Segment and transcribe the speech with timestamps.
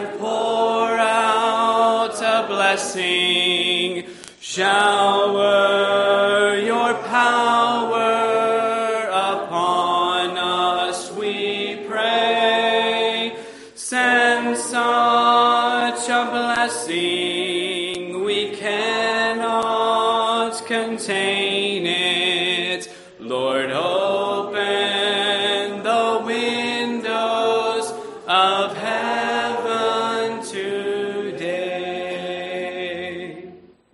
[0.00, 4.06] and pour out a blessing.
[4.40, 4.99] Shower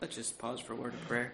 [0.06, 1.32] Let's just pause for a word of prayer.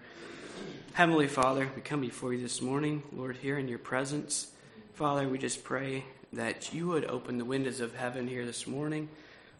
[0.93, 4.47] Heavenly Father, we come before you this morning, Lord, here in your presence.
[4.95, 9.09] Father, we just pray that you would open the windows of heaven here this morning,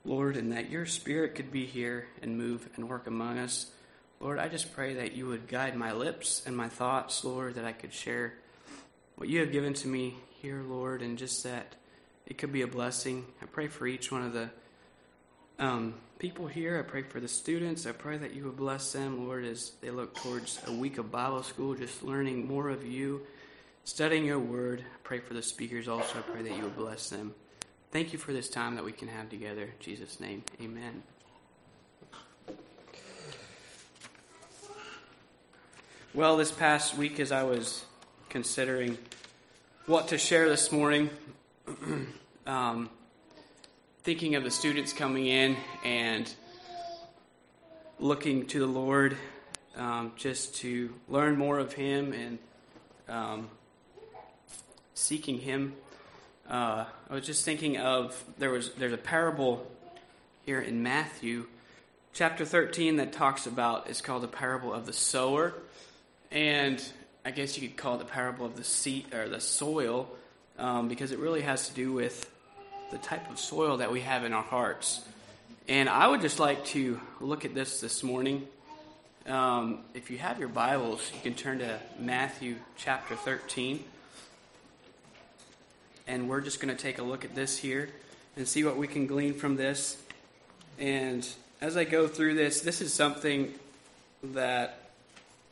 [0.03, 3.69] Lord, and that your spirit could be here and move and work among us.
[4.19, 7.65] Lord, I just pray that you would guide my lips and my thoughts, Lord, that
[7.65, 8.33] I could share
[9.17, 11.75] what you have given to me here, Lord, and just that
[12.25, 13.27] it could be a blessing.
[13.43, 14.49] I pray for each one of the
[15.59, 16.79] um, people here.
[16.79, 17.85] I pray for the students.
[17.85, 21.11] I pray that you would bless them, Lord, as they look towards a week of
[21.11, 23.23] Bible school, just learning more of you,
[23.83, 24.79] studying your word.
[24.79, 26.19] I pray for the speakers also.
[26.19, 27.35] I pray that you would bless them.
[27.91, 29.63] Thank you for this time that we can have together.
[29.63, 31.03] In Jesus' name, amen.
[36.13, 37.83] Well, this past week, as I was
[38.29, 38.97] considering
[39.87, 41.09] what to share this morning,
[42.47, 42.89] um,
[44.03, 46.29] thinking of the students coming in and
[47.99, 49.15] looking to the Lord
[49.77, 52.37] um, just to learn more of Him and
[53.07, 53.49] um,
[54.93, 55.73] seeking Him.
[56.49, 59.65] Uh, I was just thinking of there was there's a parable
[60.45, 61.45] here in Matthew
[62.11, 65.53] chapter 13 that talks about it's called the parable of the sower
[66.29, 66.83] and
[67.25, 70.09] I guess you could call it the parable of the seed or the soil,
[70.59, 72.29] um, because it really has to do with
[72.93, 75.01] the type of soil that we have in our hearts.
[75.67, 78.47] And I would just like to look at this this morning.
[79.25, 83.83] Um, if you have your Bibles, you can turn to Matthew chapter 13.
[86.05, 87.89] And we're just going to take a look at this here
[88.37, 89.97] and see what we can glean from this.
[90.77, 91.27] And
[91.61, 93.55] as I go through this, this is something
[94.21, 94.91] that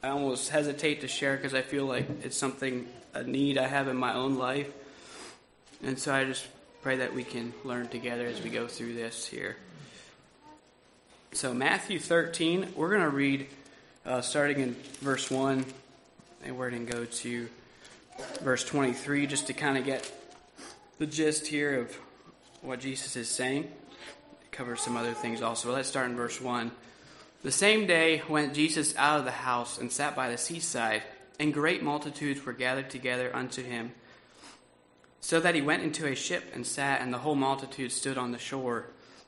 [0.03, 3.87] I almost hesitate to share because I feel like it's something, a need I have
[3.87, 4.69] in my own life.
[5.81, 6.45] And so I just
[6.81, 9.55] pray that we can learn together as we go through this here.
[11.31, 13.47] So, Matthew 13, we're going to read
[14.03, 15.63] uh, starting in verse 1,
[16.43, 17.47] and we're going to go to
[18.41, 20.11] verse 23 just to kind of get
[20.97, 21.95] the gist here of
[22.63, 23.71] what Jesus is saying.
[24.49, 25.69] Cover some other things also.
[25.69, 26.71] But let's start in verse 1.
[27.43, 31.03] The same day went Jesus out of the house and sat by the seaside,
[31.39, 33.91] and great multitudes were gathered together unto him,
[35.21, 38.31] so that he went into a ship and sat, and the whole multitude stood on
[38.31, 38.87] the shore.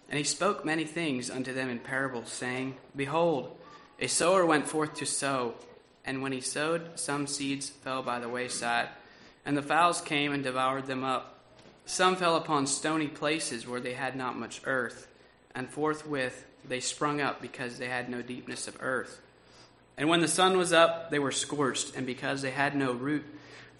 [0.09, 3.55] And he spoke many things unto them in parables, saying, Behold,
[3.99, 5.53] a sower went forth to sow,
[6.03, 8.89] and when he sowed, some seeds fell by the wayside,
[9.45, 11.39] and the fowls came and devoured them up.
[11.85, 15.07] Some fell upon stony places where they had not much earth,
[15.53, 19.21] and forthwith they sprung up because they had no deepness of earth.
[19.97, 23.25] And when the sun was up, they were scorched, and because they had no root,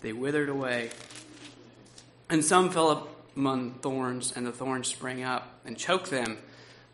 [0.01, 0.92] they withered away.
[2.30, 6.38] And some fell among thorns, and the thorns sprang up and choked them.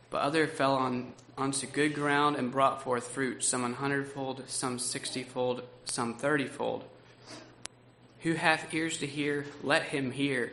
[0.10, 4.78] But other fell on onto good ground and brought forth fruit, some an hundredfold, some
[4.78, 6.84] sixtyfold, some thirtyfold.
[8.22, 10.52] Who hath ears to hear, let him hear.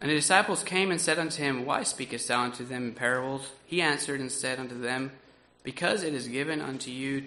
[0.00, 3.50] And the disciples came and said unto him, Why speakest thou unto them in parables?
[3.64, 5.12] He answered and said unto them,
[5.62, 7.24] Because it is given unto you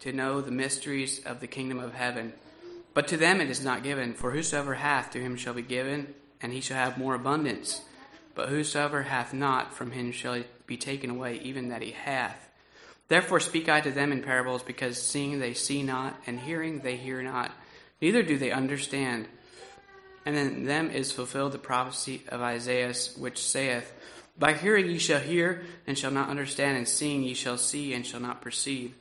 [0.00, 2.34] to know the mysteries of the kingdom of heaven.
[2.92, 6.14] But to them it is not given, for whosoever hath, to him shall be given,
[6.40, 7.82] and he shall have more abundance.
[8.34, 12.48] But whosoever hath not, from him shall be taken away, even that he hath.
[13.08, 16.96] Therefore speak I to them in parables, because seeing they see not, and hearing they
[16.96, 17.52] hear not,
[18.00, 19.28] neither do they understand.
[20.26, 23.92] And in them is fulfilled the prophecy of Isaiah, which saith,
[24.38, 28.06] By hearing ye shall hear, and shall not understand, and seeing ye shall see, and
[28.06, 28.94] shall not perceive.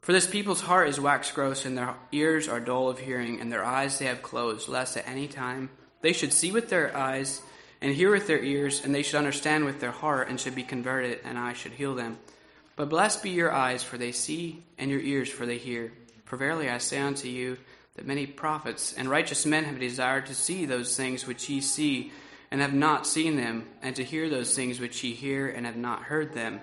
[0.00, 3.50] For this people's heart is waxed gross, and their ears are dull of hearing, and
[3.50, 5.70] their eyes they have closed, lest at any time
[6.00, 7.42] they should see with their eyes,
[7.80, 10.62] and hear with their ears, and they should understand with their heart, and should be
[10.62, 12.18] converted, and I should heal them.
[12.76, 15.92] But blessed be your eyes, for they see, and your ears, for they hear.
[16.24, 17.56] For verily I say unto you,
[17.94, 22.12] that many prophets and righteous men have desired to see those things which ye see,
[22.50, 25.76] and have not seen them, and to hear those things which ye hear, and have
[25.76, 26.60] not heard them.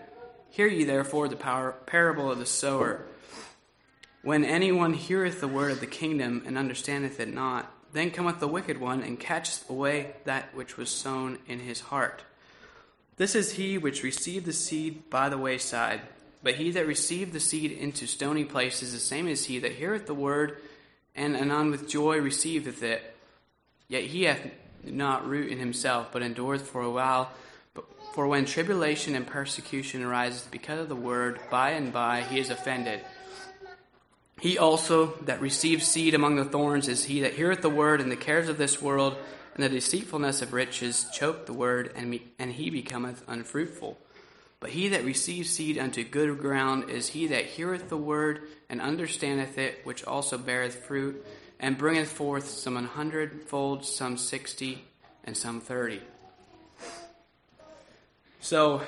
[0.49, 3.05] Hear ye therefore the power, parable of the sower.
[4.23, 8.47] When anyone heareth the word of the kingdom and understandeth it not, then cometh the
[8.47, 12.23] wicked one and catcheth away that which was sown in his heart.
[13.17, 15.99] This is he which received the seed by the wayside.
[16.41, 19.73] But he that received the seed into stony places, is the same as he that
[19.73, 20.57] heareth the word,
[21.15, 23.15] and anon with joy receiveth it.
[23.89, 24.41] Yet he hath
[24.85, 27.29] not root in himself, but endureth for a while.
[28.13, 32.49] For when tribulation and persecution ariseth because of the word, by and by he is
[32.49, 33.01] offended.
[34.43, 38.11] He also that receives seed among the thorns is he that heareth the word, and
[38.11, 39.15] the cares of this world
[39.55, 43.97] and the deceitfulness of riches choke the word, and, me, and he becometh unfruitful.
[44.59, 48.81] But he that receives seed unto good ground is he that heareth the word, and
[48.81, 51.25] understandeth it, which also beareth fruit,
[51.57, 54.83] and bringeth forth some an hundredfold, some sixty,
[55.23, 56.01] and some thirty.
[58.41, 58.81] So,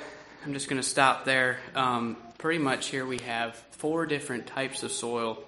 [0.44, 1.60] I'm just going to stop there.
[1.74, 5.42] Um, pretty much here we have four different types of soil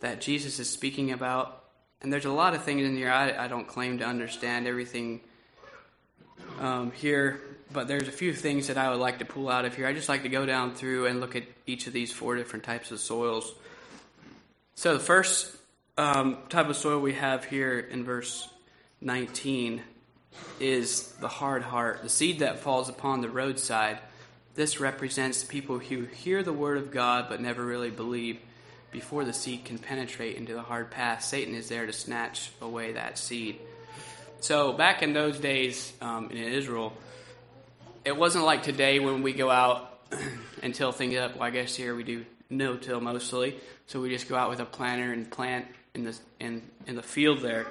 [0.00, 1.64] that Jesus is speaking about.
[2.02, 3.10] And there's a lot of things in here.
[3.10, 5.20] I, I don't claim to understand everything
[6.58, 7.40] um, here,
[7.72, 9.86] but there's a few things that I would like to pull out of here.
[9.86, 12.64] I just like to go down through and look at each of these four different
[12.64, 13.52] types of soils.
[14.74, 15.54] So the first
[15.98, 18.48] um, type of soil we have here in verse
[19.02, 19.82] 19
[20.58, 23.98] is the hard heart, the seed that falls upon the roadside.
[24.54, 28.38] This represents people who hear the word of God but never really believe.
[28.90, 32.92] Before the seed can penetrate into the hard path, Satan is there to snatch away
[32.92, 33.60] that seed.
[34.40, 36.92] So, back in those days um, in Israel,
[38.04, 40.00] it wasn't like today when we go out
[40.62, 41.34] and till things up.
[41.34, 43.60] Well, I guess here we do no till mostly.
[43.86, 47.02] So, we just go out with a planter and plant in the, in, in the
[47.02, 47.66] field there.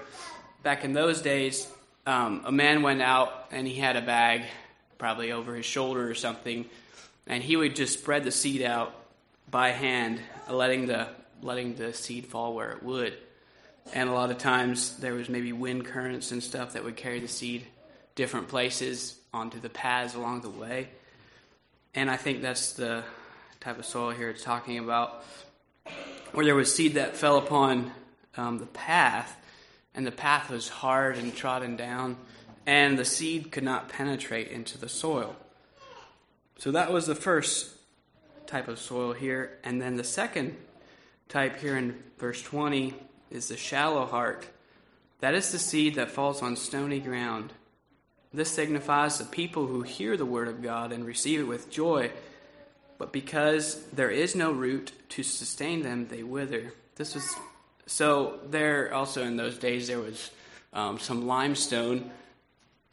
[0.64, 1.68] Back in those days,
[2.06, 4.44] um, a man went out and he had a bag
[5.00, 6.66] probably over his shoulder or something,
[7.26, 8.94] and he would just spread the seed out
[9.50, 11.08] by hand, letting the
[11.42, 13.18] letting the seed fall where it would.
[13.94, 17.20] And a lot of times there was maybe wind currents and stuff that would carry
[17.20, 17.66] the seed
[18.14, 20.90] different places onto the paths along the way.
[21.96, 23.04] And I think that's the
[23.62, 25.24] type of soil here it's talking about,
[26.34, 27.92] where there was seed that fell upon
[28.38, 29.36] um, the path,
[29.96, 32.18] and the path was hard and trodden down,
[32.66, 35.36] and the seed could not penetrate into the soil.
[36.58, 37.72] So that was the first
[38.48, 39.58] type of soil here.
[39.64, 40.58] And then the second
[41.30, 42.94] type here in verse 20
[43.30, 44.48] is the shallow heart.
[45.20, 47.54] That is the seed that falls on stony ground.
[48.34, 52.12] This signifies the people who hear the word of God and receive it with joy,
[52.98, 56.74] but because there is no root to sustain them, they wither.
[56.96, 57.36] This was
[57.88, 58.40] so.
[58.48, 60.30] There also in those days there was
[60.74, 62.12] um, some limestone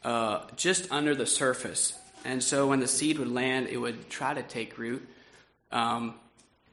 [0.07, 1.91] uh, just under the surface.
[2.23, 5.05] And so when the seed would land, it would try to take root,
[5.69, 6.13] um,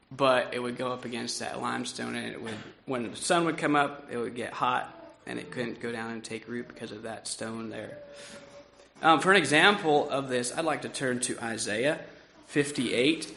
[0.09, 3.57] but it would go up against that limestone, and it would, when the sun would
[3.57, 4.89] come up, it would get hot,
[5.25, 7.97] and it couldn't go down and take root because of that stone there.
[9.01, 11.99] Um, for an example of this, I'd like to turn to Isaiah
[12.47, 13.35] 58.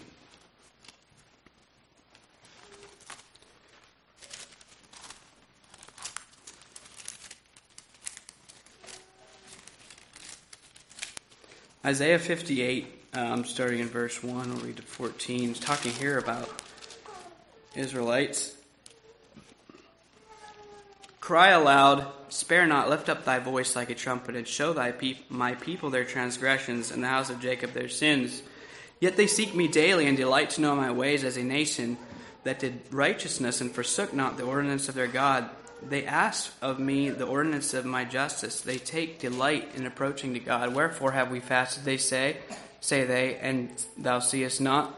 [11.89, 16.47] Isaiah 58, um, starting in verse 1, we'll read to 14, is talking here about
[17.75, 18.55] Israelites.
[21.19, 25.31] Cry aloud, spare not, lift up thy voice like a trumpet, and show thy peop-
[25.31, 28.43] my people their transgressions, and the house of Jacob their sins.
[29.01, 31.97] Yet they seek me daily, and delight to know my ways as a nation
[32.45, 35.49] that did righteousness and forsook not the ordinance of their God.
[35.83, 38.61] They ask of me the ordinance of my justice.
[38.61, 40.75] They take delight in approaching to God.
[40.75, 42.39] Wherefore have we fasted, they say,
[42.81, 44.95] say they, and thou seest not?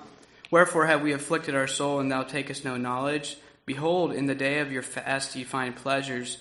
[0.51, 3.37] Wherefore have we afflicted our soul, and thou takest no knowledge?
[3.67, 6.39] Behold, in the day of your fast ye find pleasures,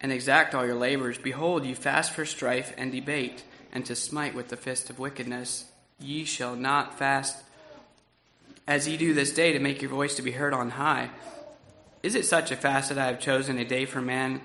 [0.00, 1.18] and exact all your labors.
[1.18, 5.66] Behold, ye fast for strife and debate, and to smite with the fist of wickedness.
[6.00, 7.44] Ye shall not fast
[8.66, 11.10] as ye do this day to make your voice to be heard on high.
[12.02, 14.40] Is it such a fast that I have chosen a day for man?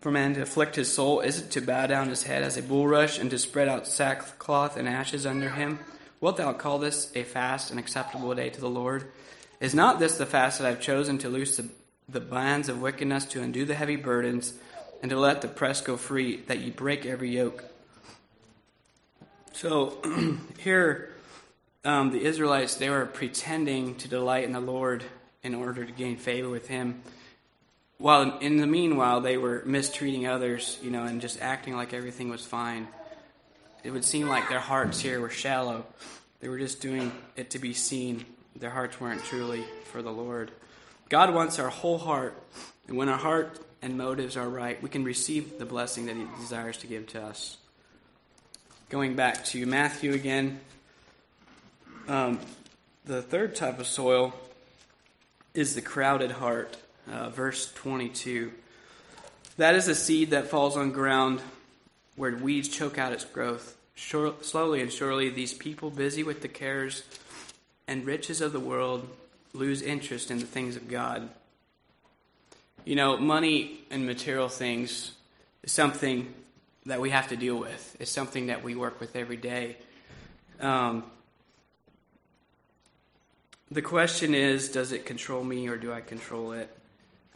[0.00, 1.20] For man to afflict his soul?
[1.20, 4.76] Is it to bow down his head as a bulrush, and to spread out sackcloth
[4.76, 5.78] and ashes under him?
[6.20, 9.10] Wilt thou call this a fast, an acceptable day to the Lord?
[9.60, 11.70] Is not this the fast that I have chosen to loose the,
[12.06, 14.52] the bands of wickedness, to undo the heavy burdens,
[15.00, 17.64] and to let the press go free, that ye break every yoke?
[19.52, 19.96] So
[20.58, 21.14] here,
[21.82, 25.02] um, the Israelites, they were pretending to delight in the Lord
[25.42, 27.02] in order to gain favor with Him.
[27.98, 32.30] While in the meanwhile, they were mistreating others, you know, and just acting like everything
[32.30, 32.88] was fine.
[33.84, 35.84] It would seem like their hearts here were shallow.
[36.40, 38.24] They were just doing it to be seen
[38.56, 40.50] their hearts weren't truly for the Lord.
[41.08, 42.40] God wants our whole heart,
[42.86, 46.26] and when our heart and motives are right, we can receive the blessing that He
[46.38, 47.56] desires to give to us.
[48.88, 50.60] Going back to Matthew again,
[52.08, 52.38] um,
[53.04, 54.34] the third type of soil
[55.54, 56.76] is the crowded heart.
[57.10, 58.52] Uh, verse 22.
[59.56, 61.40] That is a seed that falls on ground
[62.16, 63.76] where weeds choke out its growth.
[63.94, 67.02] Sure, slowly and surely, these people busy with the cares
[67.86, 69.08] and riches of the world
[69.52, 71.28] lose interest in the things of God.
[72.84, 75.12] You know, money and material things
[75.62, 76.32] is something
[76.86, 77.96] that we have to deal with.
[78.00, 79.76] It's something that we work with every day.
[80.60, 81.04] Um,
[83.70, 86.68] the question is, does it control me or do I control it?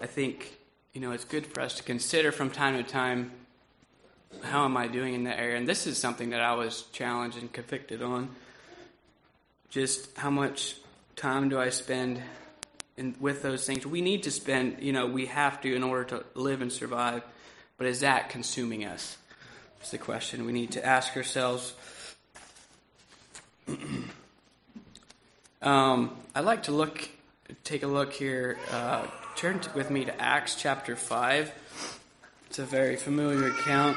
[0.01, 0.57] I think,
[0.93, 3.31] you know, it's good for us to consider from time to time
[4.43, 5.57] how am I doing in that area?
[5.57, 8.31] And this is something that I was challenged and convicted on
[9.71, 10.77] just how much
[11.17, 12.21] time do I spend
[12.97, 13.87] in, with those things?
[13.87, 17.23] We need to spend, you know, we have to in order to live and survive,
[17.79, 19.17] but is that consuming us?
[19.81, 21.75] It's the question we need to ask ourselves.
[25.65, 27.09] um, I'd like to look,
[27.65, 28.59] take a look here.
[28.71, 31.53] Uh, turn with me to Acts chapter 5.
[32.47, 33.97] It's a very familiar account.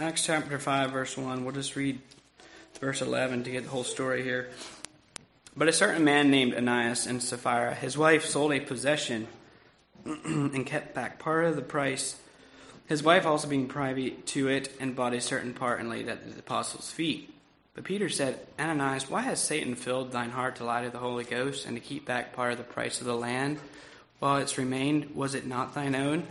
[0.00, 1.44] Acts chapter 5, verse 1.
[1.44, 2.00] We'll just read
[2.80, 4.50] verse 11 to get the whole story here.
[5.56, 9.28] But a certain man named Ananias and Sapphira, his wife, sold a possession
[10.04, 12.16] and kept back part of the price.
[12.86, 16.10] His wife also being privy to it, and bought a certain part and laid it
[16.10, 17.32] at the apostles' feet.
[17.74, 21.22] But Peter said, Ananias, why has Satan filled thine heart to lie to the Holy
[21.22, 23.60] Ghost and to keep back part of the price of the land?
[24.18, 26.26] While it's remained, was it not thine own?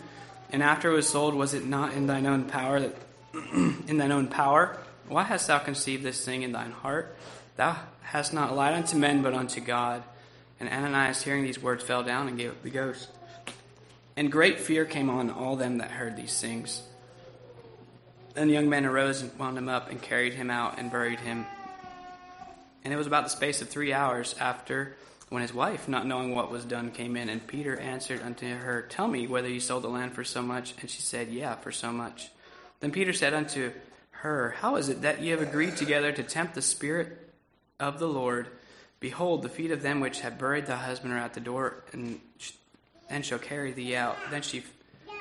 [0.51, 3.12] And after it was sold, was it not in thine own power that
[3.87, 4.77] in thine own power?
[5.07, 7.15] Why hast thou conceived this thing in thine heart?
[7.55, 10.03] Thou hast not lied unto men, but unto God.
[10.59, 13.09] And Ananias, hearing these words, fell down and gave up the ghost.
[14.15, 16.83] And great fear came on all them that heard these things.
[18.33, 21.19] Then the young men arose and wound him up and carried him out and buried
[21.19, 21.45] him.
[22.83, 24.95] And it was about the space of three hours after
[25.29, 27.29] when his wife, not knowing what was done, came in.
[27.29, 30.73] And Peter answered unto her, Tell me whether you sold the land for so much.
[30.81, 32.29] And she said, Yeah, for so much.
[32.83, 33.71] Then Peter said unto
[34.11, 37.29] her, How is it that ye have agreed together to tempt the Spirit
[37.79, 38.47] of the Lord?
[38.99, 42.19] Behold, the feet of them which have buried thy husband are at the door, and
[43.09, 44.17] then shall carry thee out.
[44.29, 44.63] Then she,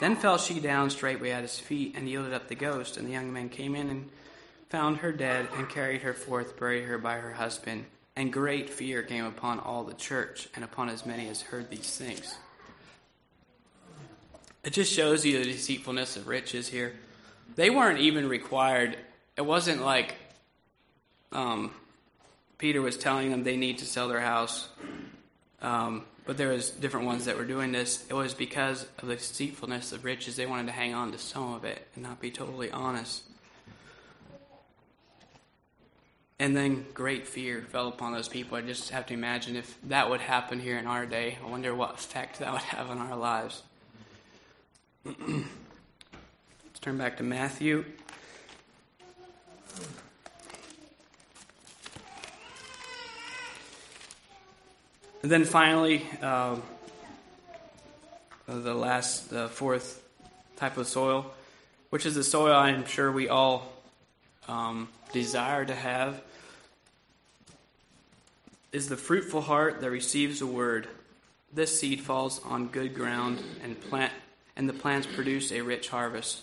[0.01, 2.97] then fell she down straightway at his feet, and yielded up the ghost.
[2.97, 4.11] And the young men came in and
[4.69, 7.85] found her dead, and carried her forth, buried her by her husband.
[8.17, 11.97] And great fear came upon all the church, and upon as many as heard these
[11.97, 12.39] things.
[14.65, 16.95] It just shows you the deceitfulness of riches here
[17.55, 18.97] they weren't even required.
[19.37, 20.15] It wasn't like
[21.33, 21.73] um,
[22.59, 24.69] Peter was telling them they need to sell their house.
[25.61, 28.05] Um, but there was different ones that were doing this.
[28.09, 30.37] It was because of the deceitfulness of riches.
[30.37, 33.23] They wanted to hang on to some of it and not be totally honest.
[36.39, 38.57] And then great fear fell upon those people.
[38.57, 41.39] I just have to imagine if that would happen here in our day.
[41.45, 43.63] I wonder what effect that would have on our lives.
[46.83, 47.85] Turn back to Matthew.
[55.23, 56.57] And then finally, uh,
[58.49, 60.03] the last, the fourth
[60.57, 61.33] type of soil,
[61.91, 63.73] which is the soil I'm sure we all
[64.49, 66.21] um, desire to have
[68.73, 70.89] is the fruitful heart that receives the word.
[71.53, 74.13] This seed falls on good ground and plant
[74.57, 76.43] and the plants produce a rich harvest.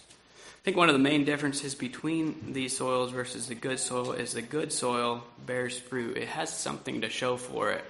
[0.69, 4.43] Think one of the main differences between these soils versus the good soil is the
[4.43, 6.15] good soil bears fruit.
[6.15, 7.83] It has something to show for it.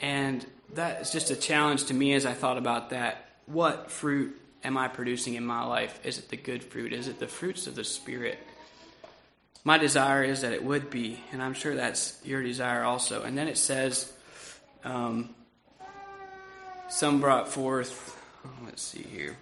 [0.00, 3.28] And that is just a challenge to me as I thought about that.
[3.46, 6.00] What fruit am I producing in my life?
[6.02, 6.92] Is it the good fruit?
[6.92, 8.40] Is it the fruits of the Spirit?
[9.62, 13.22] My desire is that it would be, and I'm sure that's your desire also.
[13.22, 14.12] And then it says,
[14.82, 15.36] um,
[16.88, 18.20] some brought forth,
[18.64, 19.36] let's see here.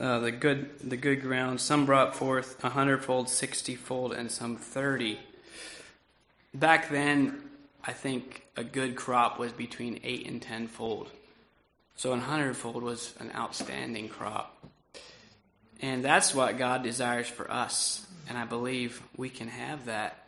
[0.00, 1.60] Uh, the good, the good ground.
[1.60, 5.18] Some brought forth a hundredfold, sixtyfold, and some thirty.
[6.54, 7.42] Back then,
[7.84, 11.10] I think a good crop was between eight and tenfold.
[11.94, 14.56] So a hundredfold was an outstanding crop.
[15.80, 18.06] And that's what God desires for us.
[18.28, 20.24] And I believe we can have that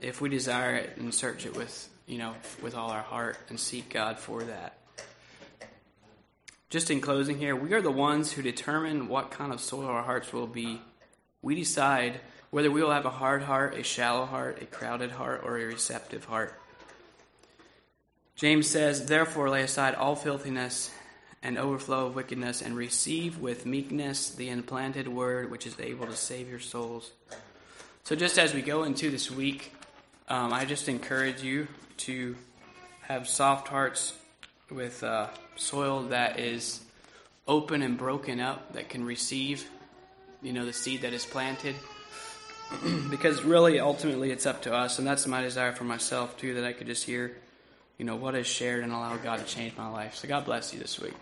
[0.00, 3.58] if we desire it and search it with, you know, with all our heart and
[3.60, 4.78] seek God for that.
[6.76, 10.02] Just in closing here, we are the ones who determine what kind of soil our
[10.02, 10.82] hearts will be.
[11.40, 15.40] We decide whether we will have a hard heart, a shallow heart, a crowded heart,
[15.42, 16.52] or a receptive heart.
[18.34, 20.90] James says, Therefore, lay aside all filthiness
[21.42, 26.14] and overflow of wickedness, and receive with meekness the implanted word which is able to
[26.14, 27.10] save your souls.
[28.04, 29.72] So, just as we go into this week,
[30.28, 31.68] um, I just encourage you
[32.04, 32.36] to
[33.00, 34.12] have soft hearts
[34.70, 36.80] with uh, soil that is
[37.46, 39.68] open and broken up, that can receive,
[40.42, 41.76] you know, the seed that is planted.
[43.10, 46.64] because really, ultimately, it's up to us, and that's my desire for myself too, that
[46.64, 47.36] I could just hear
[47.98, 50.16] you know, what is shared and allow God to change my life.
[50.16, 51.14] So God bless you this week.